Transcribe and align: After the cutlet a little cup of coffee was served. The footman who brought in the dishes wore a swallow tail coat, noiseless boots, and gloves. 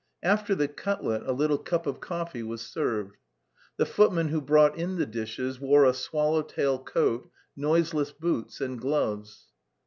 After 0.23 0.55
the 0.55 0.67
cutlet 0.67 1.21
a 1.27 1.31
little 1.31 1.59
cup 1.59 1.85
of 1.85 1.99
coffee 2.01 2.41
was 2.41 2.61
served. 2.63 3.17
The 3.77 3.85
footman 3.85 4.29
who 4.29 4.41
brought 4.41 4.75
in 4.75 4.95
the 4.97 5.05
dishes 5.05 5.59
wore 5.59 5.85
a 5.85 5.93
swallow 5.93 6.41
tail 6.41 6.79
coat, 6.79 7.29
noiseless 7.55 8.11
boots, 8.11 8.61
and 8.61 8.81
gloves. 8.81 9.49